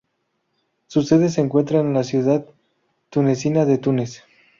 Su 0.87 1.03
sede 1.03 1.29
se 1.29 1.41
encuentra 1.41 1.79
en 1.79 1.93
la 1.93 2.03
ciudad 2.03 2.43
tunecina 3.11 3.65
de 3.65 3.77
Túnez. 3.77 4.23